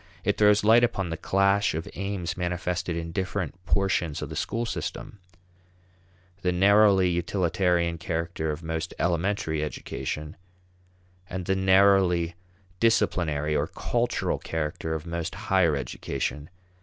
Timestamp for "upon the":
0.83-1.15